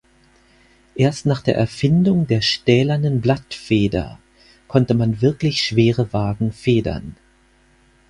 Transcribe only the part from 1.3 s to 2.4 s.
der Erfindung